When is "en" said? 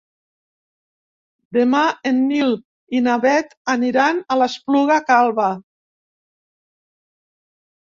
2.13-2.21